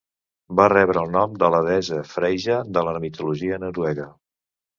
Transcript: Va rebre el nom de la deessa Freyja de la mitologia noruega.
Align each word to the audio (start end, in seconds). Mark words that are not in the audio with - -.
Va 0.59 0.63
rebre 0.71 0.99
el 1.01 1.11
nom 1.15 1.35
de 1.43 1.49
la 1.55 1.59
deessa 1.67 1.99
Freyja 2.15 2.57
de 2.79 2.85
la 2.89 2.95
mitologia 3.05 3.61
noruega. 3.67 4.09